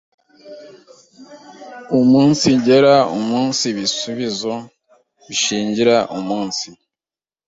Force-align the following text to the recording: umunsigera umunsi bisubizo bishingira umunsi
umunsigera 1.99 2.95
umunsi 3.17 3.65
bisubizo 3.77 4.53
bishingira 5.25 5.95
umunsi 6.17 6.67